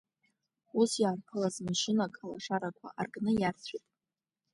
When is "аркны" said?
2.99-3.31